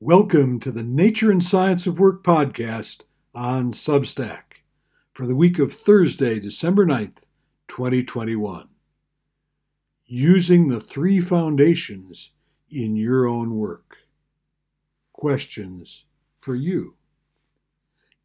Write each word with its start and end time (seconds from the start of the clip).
Welcome 0.00 0.60
to 0.60 0.70
the 0.70 0.84
Nature 0.84 1.32
and 1.32 1.42
Science 1.42 1.88
of 1.88 1.98
Work 1.98 2.22
podcast 2.22 3.02
on 3.34 3.72
Substack 3.72 4.62
for 5.12 5.26
the 5.26 5.34
week 5.34 5.58
of 5.58 5.72
Thursday, 5.72 6.38
December 6.38 6.86
9th, 6.86 7.16
2021. 7.66 8.68
Using 10.06 10.68
the 10.68 10.78
three 10.78 11.20
foundations 11.20 12.30
in 12.70 12.94
your 12.94 13.26
own 13.26 13.56
work. 13.56 14.04
Questions 15.12 16.04
for 16.38 16.54
you. 16.54 16.94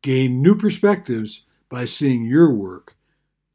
Gain 0.04 0.44
new 0.44 0.56
perspectives 0.56 1.48
by 1.70 1.86
seeing 1.86 2.24
your 2.24 2.54
work 2.54 2.98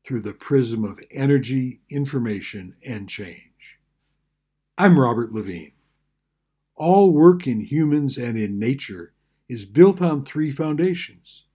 through 0.02 0.22
the 0.22 0.32
prism 0.32 0.84
of 0.84 0.98
energy, 1.12 1.82
information, 1.88 2.74
and 2.84 3.08
change. 3.08 3.78
I'm 4.76 4.98
Robert 4.98 5.32
Levine. 5.32 5.77
All 6.78 7.12
work 7.12 7.44
in 7.48 7.58
humans 7.58 8.16
and 8.16 8.38
in 8.38 8.56
nature 8.56 9.12
is 9.48 9.64
built 9.64 10.00
on 10.00 10.22
three 10.22 10.52
foundations 10.52 11.46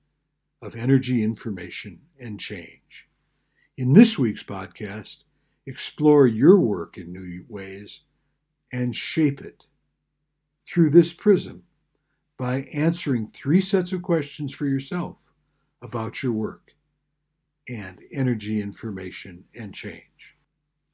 of 0.61 0.75
energy, 0.75 1.23
information, 1.23 2.01
and 2.19 2.41
change. 2.41 3.07
In 3.77 3.93
this 3.93 4.19
week's 4.19 4.43
podcast, 4.43 5.23
explore 5.65 6.27
your 6.27 6.59
work 6.59 6.97
in 6.97 7.13
new 7.13 7.45
ways 7.47 8.01
and 8.69 8.93
shape 8.93 9.39
it 9.39 9.65
through 10.67 10.89
this 10.89 11.13
prism 11.13 11.63
by 12.37 12.63
answering 12.73 13.27
three 13.27 13.61
sets 13.61 13.93
of 13.93 14.01
questions 14.01 14.53
for 14.53 14.65
yourself 14.65 15.31
about 15.81 16.21
your 16.21 16.33
work 16.33 16.75
and 17.69 17.99
energy, 18.11 18.61
information, 18.61 19.45
and 19.55 19.73
change 19.73 20.35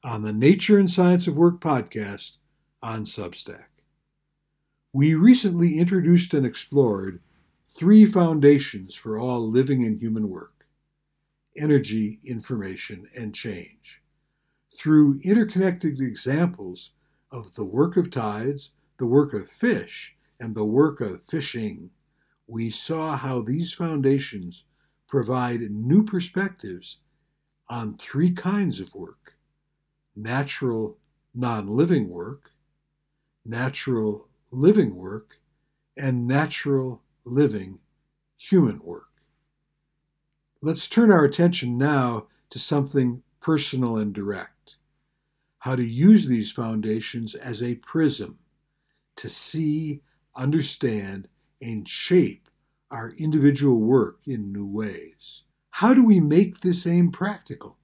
on 0.04 0.22
the 0.22 0.32
Nature 0.32 0.78
and 0.78 0.88
Science 0.88 1.26
of 1.26 1.36
Work 1.36 1.60
podcast 1.60 2.36
on 2.80 3.04
Substack. 3.04 3.69
We 4.92 5.14
recently 5.14 5.78
introduced 5.78 6.34
and 6.34 6.44
explored 6.44 7.20
three 7.64 8.04
foundations 8.06 8.96
for 8.96 9.16
all 9.16 9.48
living 9.48 9.84
and 9.84 10.00
human 10.00 10.28
work 10.28 10.66
energy, 11.56 12.20
information, 12.24 13.08
and 13.16 13.34
change. 13.34 14.02
Through 14.72 15.20
interconnected 15.22 16.00
examples 16.00 16.90
of 17.30 17.54
the 17.54 17.64
work 17.64 17.96
of 17.96 18.10
tides, 18.10 18.70
the 18.98 19.06
work 19.06 19.34
of 19.34 19.48
fish, 19.48 20.16
and 20.38 20.54
the 20.54 20.64
work 20.64 21.00
of 21.00 21.22
fishing, 21.22 21.90
we 22.46 22.70
saw 22.70 23.16
how 23.16 23.42
these 23.42 23.72
foundations 23.72 24.64
provide 25.06 25.60
new 25.70 26.04
perspectives 26.04 26.98
on 27.68 27.96
three 27.96 28.32
kinds 28.32 28.80
of 28.80 28.94
work 28.94 29.36
natural, 30.16 30.98
non 31.34 31.68
living 31.68 32.08
work, 32.08 32.52
natural, 33.44 34.29
living 34.50 34.96
work 34.96 35.40
and 35.96 36.26
natural 36.26 37.02
living 37.24 37.78
human 38.36 38.80
work. 38.80 39.08
Let's 40.62 40.88
turn 40.88 41.10
our 41.10 41.24
attention 41.24 41.78
now 41.78 42.26
to 42.50 42.58
something 42.58 43.22
personal 43.40 43.96
and 43.96 44.12
direct 44.12 44.76
how 45.60 45.76
to 45.76 45.84
use 45.84 46.26
these 46.26 46.50
foundations 46.50 47.34
as 47.34 47.62
a 47.62 47.74
prism 47.76 48.38
to 49.16 49.28
see, 49.28 50.00
understand, 50.34 51.28
and 51.60 51.86
shape 51.86 52.48
our 52.90 53.10
individual 53.18 53.78
work 53.78 54.20
in 54.26 54.52
new 54.52 54.66
ways. 54.66 55.42
How 55.70 55.92
do 55.92 56.02
we 56.02 56.18
make 56.18 56.60
this 56.60 56.86
aim 56.86 57.12
practical? 57.12 57.76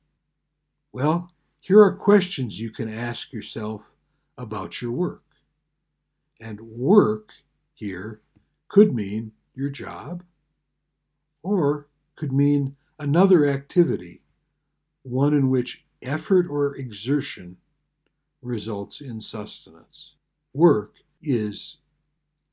Well, 0.91 1.31
here 1.61 1.83
are 1.83 1.95
questions 1.95 2.61
you 2.61 2.71
can 2.71 2.93
ask 2.93 3.33
yourself 3.33 3.93
about 4.39 4.81
your 4.81 4.93
work. 4.93 5.26
And 6.41 6.61
work 6.61 7.33
here 7.75 8.21
could 8.69 8.95
mean 8.95 9.33
your 9.55 9.71
job 9.71 10.23
or 11.43 11.89
could 12.15 12.33
mean 12.33 12.77
another 12.99 13.47
activity, 13.47 14.23
one 15.03 15.33
in 15.33 15.51
which 15.51 15.85
effort 16.03 16.47
or 16.49 16.77
exertion 16.77 17.57
results 18.43 19.01
in 19.01 19.21
sustenance. 19.21 20.17
Work 20.53 20.97
is 21.23 21.79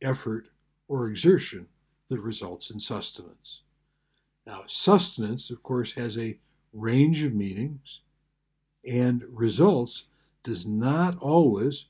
effort 0.02 0.48
or 0.88 1.08
exertion 1.08 1.68
that 2.10 2.20
results 2.20 2.70
in 2.70 2.80
sustenance. 2.80 3.62
Now, 4.46 4.64
sustenance, 4.68 5.50
of 5.50 5.64
course, 5.64 5.94
has 5.94 6.18
a 6.18 6.38
range 6.74 7.24
of 7.24 7.34
meanings, 7.34 8.02
and 8.86 9.24
results 9.30 10.06
does 10.44 10.66
not 10.66 11.18
always, 11.20 11.86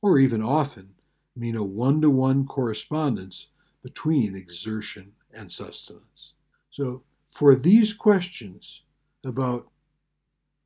or 0.00 0.18
even 0.18 0.42
often, 0.42 0.94
mean 1.36 1.56
a 1.56 1.64
one 1.64 2.00
to 2.00 2.10
one 2.10 2.46
correspondence 2.46 3.48
between 3.82 4.34
exertion 4.34 5.12
and 5.32 5.52
sustenance. 5.52 6.32
So, 6.70 7.02
for 7.28 7.54
these 7.54 7.92
questions 7.92 8.82
about 9.24 9.68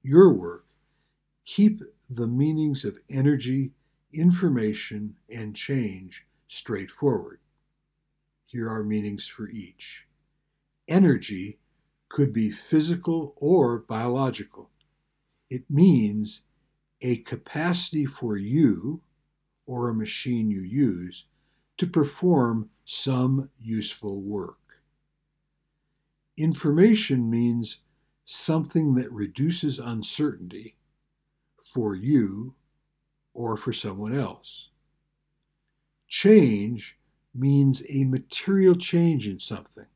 your 0.02 0.32
work, 0.32 0.66
keep 1.44 1.80
the 2.08 2.26
meanings 2.26 2.84
of 2.84 2.98
energy, 3.08 3.72
information, 4.12 5.16
and 5.28 5.54
change 5.54 6.26
straightforward. 6.46 7.40
Here 8.46 8.68
are 8.68 8.82
meanings 8.82 9.28
for 9.28 9.48
each. 9.48 10.06
Energy 10.88 11.58
could 12.08 12.32
be 12.32 12.50
physical 12.50 13.34
or 13.36 13.78
biological. 13.78 14.70
It 15.48 15.64
means 15.70 16.42
a 17.00 17.18
capacity 17.18 18.04
for 18.06 18.36
you 18.36 19.00
or 19.70 19.88
a 19.88 19.94
machine 19.94 20.50
you 20.50 20.62
use 20.62 21.26
to 21.76 21.86
perform 21.86 22.68
some 22.84 23.48
useful 23.56 24.20
work. 24.20 24.82
Information 26.36 27.30
means 27.30 27.78
something 28.24 28.96
that 28.96 29.12
reduces 29.12 29.78
uncertainty 29.78 30.74
for 31.72 31.94
you 31.94 32.52
or 33.32 33.56
for 33.56 33.72
someone 33.72 34.18
else. 34.18 34.70
Change 36.08 36.98
means 37.32 37.84
a 37.88 38.02
material 38.02 38.74
change 38.74 39.28
in 39.28 39.38
something, 39.38 39.86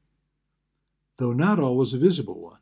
though 1.16 1.32
not 1.32 1.58
always 1.58 1.92
a 1.92 1.98
visible 1.98 2.40
one. 2.40 2.60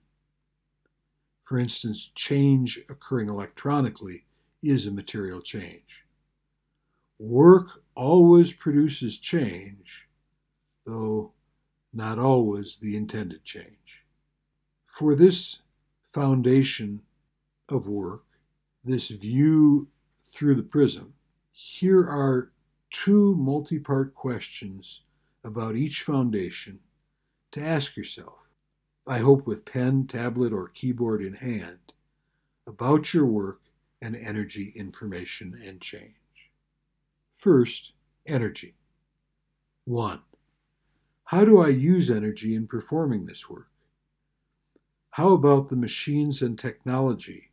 For 1.42 1.58
instance, 1.58 2.10
change 2.14 2.80
occurring 2.88 3.28
electronically 3.28 4.24
is 4.62 4.86
a 4.86 4.90
material 4.90 5.42
change. 5.42 6.06
Work 7.22 7.84
always 7.94 8.52
produces 8.52 9.16
change, 9.16 10.08
though 10.84 11.34
not 11.92 12.18
always 12.18 12.78
the 12.82 12.96
intended 12.96 13.44
change. 13.44 14.02
For 14.86 15.14
this 15.14 15.60
foundation 16.02 17.02
of 17.68 17.86
work, 17.86 18.24
this 18.82 19.10
view 19.10 19.86
through 20.24 20.56
the 20.56 20.64
prism, 20.64 21.14
here 21.52 22.00
are 22.00 22.50
two 22.90 23.36
multi 23.36 23.78
part 23.78 24.16
questions 24.16 25.02
about 25.44 25.76
each 25.76 26.02
foundation 26.02 26.80
to 27.52 27.62
ask 27.62 27.96
yourself, 27.96 28.50
I 29.06 29.18
hope 29.18 29.46
with 29.46 29.64
pen, 29.64 30.08
tablet, 30.08 30.52
or 30.52 30.66
keyboard 30.66 31.22
in 31.22 31.34
hand, 31.34 31.92
about 32.66 33.14
your 33.14 33.26
work 33.26 33.60
and 34.00 34.16
energy, 34.16 34.72
information, 34.74 35.56
and 35.64 35.80
change. 35.80 36.21
First, 37.32 37.93
energy. 38.26 38.75
1. 39.84 40.20
How 41.25 41.44
do 41.44 41.60
I 41.60 41.69
use 41.69 42.10
energy 42.10 42.54
in 42.54 42.66
performing 42.66 43.25
this 43.25 43.48
work? 43.48 43.69
How 45.12 45.32
about 45.32 45.69
the 45.69 45.76
machines 45.76 46.41
and 46.41 46.59
technology 46.59 47.50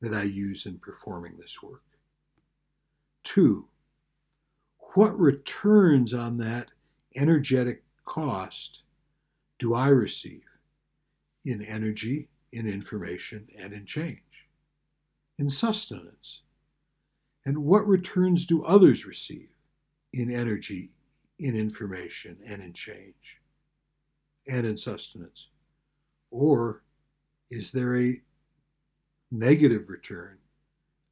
that 0.00 0.14
I 0.14 0.24
use 0.24 0.66
in 0.66 0.78
performing 0.78 1.38
this 1.38 1.62
work? 1.62 1.82
2. 3.24 3.66
What 4.94 5.18
returns 5.18 6.14
on 6.14 6.36
that 6.38 6.68
energetic 7.16 7.82
cost 8.04 8.82
do 9.58 9.74
I 9.74 9.88
receive 9.88 10.44
in 11.44 11.62
energy, 11.62 12.28
in 12.52 12.66
information, 12.66 13.48
and 13.58 13.72
in 13.72 13.86
change? 13.86 14.20
In 15.38 15.48
sustenance? 15.48 16.43
And 17.44 17.58
what 17.58 17.86
returns 17.86 18.46
do 18.46 18.64
others 18.64 19.06
receive 19.06 19.48
in 20.12 20.30
energy, 20.30 20.90
in 21.38 21.54
information, 21.54 22.38
and 22.46 22.62
in 22.62 22.72
change, 22.72 23.40
and 24.48 24.66
in 24.66 24.76
sustenance? 24.76 25.48
Or 26.30 26.82
is 27.50 27.72
there 27.72 27.96
a 27.96 28.20
negative 29.30 29.88
return 29.88 30.38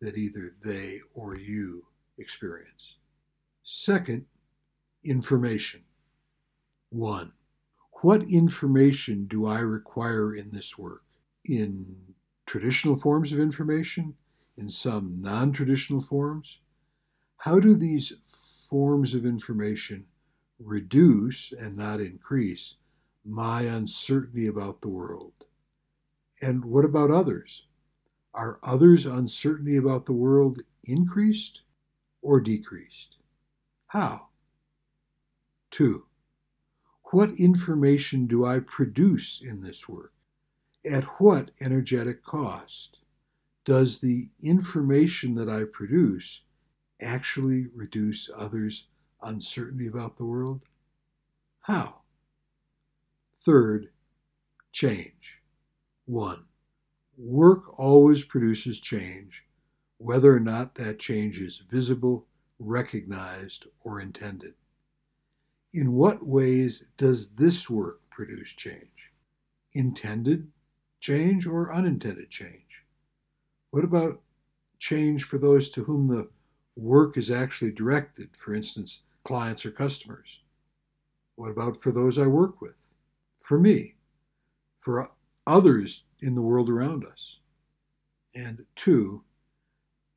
that 0.01 0.17
either 0.17 0.55
they 0.65 1.01
or 1.15 1.37
you 1.37 1.87
experience? 2.19 2.97
Second, 3.63 4.27
information. 5.05 5.83
One, 6.91 7.33
what 8.03 8.23
information 8.23 9.27
do 9.27 9.47
I 9.47 9.61
require 9.61 10.35
in 10.35 10.51
this 10.51 10.77
work? 10.77 11.03
In 11.45 11.97
traditional 12.47 12.97
forms 12.97 13.33
of 13.33 13.39
information, 13.39 14.15
in 14.57 14.69
some 14.69 15.21
non 15.21 15.53
traditional 15.53 16.01
forms? 16.01 16.61
How 17.39 17.59
do 17.59 17.75
these 17.75 18.13
forms 18.69 19.15
of 19.15 19.27
information 19.27 20.07
reduce 20.59 21.53
and 21.53 21.77
not 21.77 22.01
increase 22.01 22.77
my 23.25 23.63
uncertainty 23.63 24.47
about 24.47 24.81
the 24.81 24.89
world? 24.89 25.33
And 26.41 26.65
what 26.65 26.85
about 26.85 27.11
others? 27.11 27.67
Are 28.35 28.59
others' 28.63 29.05
uncertainty 29.05 29.77
about 29.77 30.07
the 30.07 30.13
world 30.13 30.63
increased 30.85 31.63
or 32.23 32.41
decreased? 32.41 33.19
How? 33.89 34.29
2. 35.71 36.07
What 37.13 37.31
information 37.39 38.27
do 38.27 38.45
I 38.47 38.61
produce 38.61 39.43
in 39.43 39.63
this 39.63 39.89
work? 39.89 40.15
At 40.91 41.05
what 41.21 41.51
energetic 41.61 42.25
cost? 42.25 43.02
Does 43.65 44.01
the 44.01 44.29
information 44.43 45.37
that 45.37 45.49
I 45.49 45.65
produce 45.65 46.43
actually 47.01 47.69
reduce 47.75 48.29
others' 48.37 48.89
uncertainty 49.23 49.87
about 49.87 50.17
the 50.17 50.25
world? 50.25 50.63
How? 51.61 52.03
Third, 53.41 53.91
change. 54.73 55.41
1. 56.07 56.45
Work 57.17 57.79
always 57.79 58.25
produces 58.25 58.81
change, 58.81 59.45
whether 59.99 60.35
or 60.35 60.41
not 60.41 60.75
that 60.75 60.99
change 60.99 61.41
is 61.41 61.63
visible, 61.69 62.27
recognized, 62.59 63.67
or 63.83 64.01
intended. 64.01 64.55
In 65.73 65.93
what 65.93 66.27
ways 66.27 66.87
does 66.97 67.35
this 67.35 67.71
work 67.71 68.01
produce 68.11 68.53
change? 68.53 69.13
Intended 69.73 70.51
change 71.01 71.47
or 71.47 71.73
unintended 71.73 72.31
change? 72.31 72.72
What 73.73 73.85
about 73.85 74.21
change 74.79 75.25
for 75.25 75.39
those 75.39 75.71
to 75.71 75.85
whom 75.85 76.09
the 76.09 76.29
work 76.77 77.17
is 77.17 77.31
actually 77.31 77.73
directed, 77.73 78.37
for 78.37 78.55
instance, 78.55 79.01
clients 79.25 79.65
or 79.65 79.71
customers? 79.71 80.41
What 81.37 81.51
about 81.51 81.79
for 81.79 81.91
those 81.91 82.19
I 82.19 82.27
work 82.27 82.61
with? 82.61 82.77
For 83.39 83.59
me? 83.59 83.95
For 84.79 85.11
others 85.47 86.05
in 86.21 86.35
the 86.35 86.43
world 86.43 86.69
around 86.69 87.07
us? 87.07 87.39
And 88.35 88.67
two, 88.75 89.25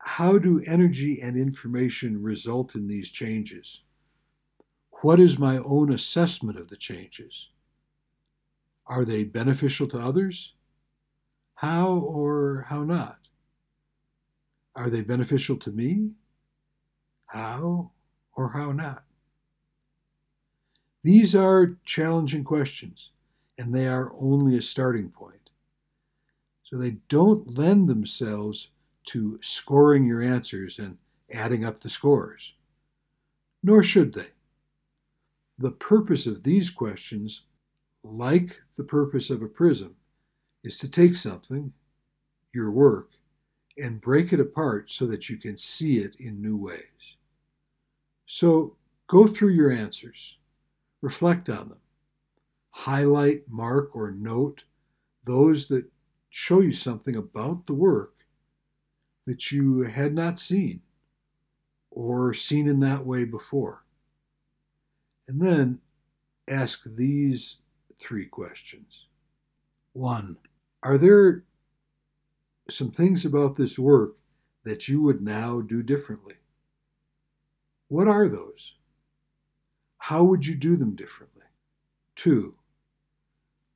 how 0.00 0.36
do 0.36 0.62
energy 0.66 1.22
and 1.22 1.34
information 1.34 2.22
result 2.22 2.74
in 2.74 2.88
these 2.88 3.10
changes? 3.10 3.84
What 5.00 5.18
is 5.18 5.38
my 5.38 5.56
own 5.56 5.90
assessment 5.90 6.58
of 6.58 6.68
the 6.68 6.76
changes? 6.76 7.48
Are 8.86 9.06
they 9.06 9.24
beneficial 9.24 9.88
to 9.88 9.98
others? 9.98 10.52
How 11.54 11.88
or 11.88 12.66
how 12.68 12.84
not? 12.84 13.25
Are 14.76 14.90
they 14.90 15.00
beneficial 15.00 15.56
to 15.56 15.72
me? 15.72 16.10
How 17.26 17.90
or 18.36 18.50
how 18.50 18.72
not? 18.72 19.04
These 21.02 21.34
are 21.34 21.78
challenging 21.84 22.44
questions, 22.44 23.12
and 23.56 23.74
they 23.74 23.86
are 23.86 24.12
only 24.20 24.56
a 24.56 24.62
starting 24.62 25.08
point. 25.08 25.50
So 26.62 26.76
they 26.76 26.98
don't 27.08 27.56
lend 27.56 27.88
themselves 27.88 28.68
to 29.06 29.38
scoring 29.40 30.04
your 30.04 30.20
answers 30.20 30.78
and 30.78 30.98
adding 31.32 31.64
up 31.64 31.80
the 31.80 31.88
scores. 31.88 32.54
Nor 33.62 33.82
should 33.82 34.14
they. 34.14 34.30
The 35.58 35.70
purpose 35.70 36.26
of 36.26 36.42
these 36.42 36.68
questions, 36.70 37.42
like 38.02 38.62
the 38.76 38.84
purpose 38.84 39.30
of 39.30 39.42
a 39.42 39.48
prism, 39.48 39.96
is 40.62 40.76
to 40.78 40.90
take 40.90 41.16
something, 41.16 41.72
your 42.52 42.70
work, 42.70 43.12
and 43.78 44.00
break 44.00 44.32
it 44.32 44.40
apart 44.40 44.90
so 44.90 45.06
that 45.06 45.28
you 45.28 45.36
can 45.36 45.56
see 45.56 45.98
it 45.98 46.16
in 46.16 46.40
new 46.40 46.56
ways. 46.56 47.16
So 48.24 48.76
go 49.06 49.26
through 49.26 49.50
your 49.50 49.70
answers, 49.70 50.38
reflect 51.00 51.48
on 51.48 51.68
them, 51.68 51.80
highlight, 52.70 53.42
mark, 53.48 53.94
or 53.94 54.10
note 54.10 54.64
those 55.24 55.68
that 55.68 55.86
show 56.30 56.60
you 56.60 56.72
something 56.72 57.16
about 57.16 57.66
the 57.66 57.74
work 57.74 58.14
that 59.26 59.50
you 59.50 59.82
had 59.82 60.14
not 60.14 60.38
seen 60.38 60.80
or 61.90 62.32
seen 62.32 62.68
in 62.68 62.80
that 62.80 63.04
way 63.04 63.24
before. 63.24 63.84
And 65.26 65.40
then 65.40 65.80
ask 66.48 66.84
these 66.84 67.58
three 67.98 68.26
questions. 68.26 69.06
One, 69.92 70.36
are 70.82 70.98
there 70.98 71.44
some 72.68 72.90
things 72.90 73.24
about 73.24 73.56
this 73.56 73.78
work 73.78 74.16
that 74.64 74.88
you 74.88 75.02
would 75.02 75.22
now 75.22 75.60
do 75.60 75.82
differently? 75.82 76.34
What 77.88 78.08
are 78.08 78.28
those? 78.28 78.74
How 79.98 80.24
would 80.24 80.46
you 80.46 80.54
do 80.54 80.76
them 80.76 80.96
differently? 80.96 81.44
Two, 82.14 82.54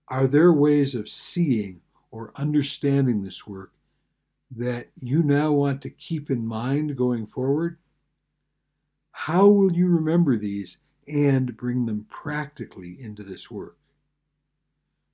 are 0.08 0.26
there 0.26 0.52
ways 0.52 0.94
of 0.94 1.08
seeing 1.08 1.80
or 2.10 2.32
understanding 2.34 3.22
this 3.22 3.46
work 3.46 3.72
that 4.50 4.88
you 4.96 5.22
now 5.22 5.52
want 5.52 5.80
to 5.82 5.90
keep 5.90 6.30
in 6.30 6.44
mind 6.44 6.96
going 6.96 7.26
forward? 7.26 7.78
How 9.12 9.46
will 9.46 9.72
you 9.72 9.88
remember 9.88 10.36
these 10.36 10.78
and 11.06 11.56
bring 11.56 11.86
them 11.86 12.06
practically 12.08 12.96
into 13.00 13.22
this 13.22 13.50
work? 13.50 13.76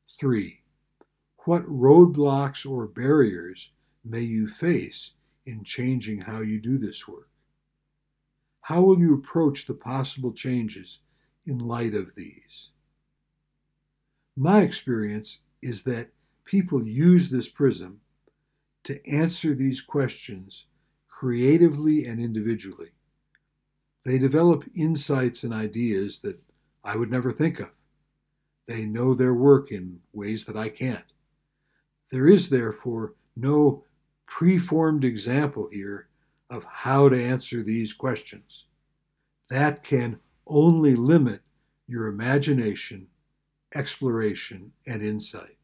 Three, 0.08 0.60
what 1.46 1.64
roadblocks 1.66 2.68
or 2.68 2.86
barriers 2.86 3.72
may 4.04 4.20
you 4.20 4.48
face 4.48 5.12
in 5.44 5.62
changing 5.62 6.22
how 6.22 6.40
you 6.40 6.60
do 6.60 6.76
this 6.76 7.06
work? 7.06 7.28
How 8.62 8.82
will 8.82 8.98
you 8.98 9.14
approach 9.14 9.66
the 9.66 9.74
possible 9.74 10.32
changes 10.32 10.98
in 11.46 11.58
light 11.58 11.94
of 11.94 12.16
these? 12.16 12.70
My 14.36 14.62
experience 14.62 15.42
is 15.62 15.84
that 15.84 16.08
people 16.44 16.84
use 16.84 17.30
this 17.30 17.48
prism 17.48 18.00
to 18.82 19.04
answer 19.08 19.54
these 19.54 19.80
questions 19.80 20.66
creatively 21.08 22.04
and 22.04 22.20
individually. 22.20 22.90
They 24.04 24.18
develop 24.18 24.64
insights 24.74 25.44
and 25.44 25.54
ideas 25.54 26.20
that 26.20 26.40
I 26.84 26.96
would 26.96 27.10
never 27.10 27.30
think 27.30 27.60
of. 27.60 27.70
They 28.66 28.84
know 28.84 29.14
their 29.14 29.34
work 29.34 29.70
in 29.70 30.00
ways 30.12 30.44
that 30.46 30.56
I 30.56 30.68
can't. 30.68 31.12
There 32.10 32.28
is, 32.28 32.50
therefore, 32.50 33.14
no 33.34 33.84
preformed 34.26 35.04
example 35.04 35.68
here 35.72 36.08
of 36.48 36.64
how 36.64 37.08
to 37.08 37.20
answer 37.20 37.62
these 37.62 37.92
questions. 37.92 38.64
That 39.50 39.82
can 39.82 40.20
only 40.46 40.94
limit 40.94 41.42
your 41.86 42.06
imagination, 42.06 43.08
exploration, 43.74 44.72
and 44.86 45.02
insight. 45.02 45.58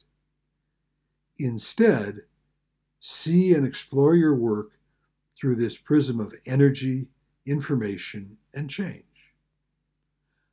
Instead, 1.39 2.23
see 3.01 3.55
and 3.55 3.67
explore 3.67 4.15
your 4.15 4.35
work 4.35 4.73
through 5.37 5.57
this 5.57 5.77
prism 5.77 6.21
of 6.21 6.35
energy, 6.47 7.09
information, 7.47 8.37
and 8.55 8.71
change. 8.71 9.05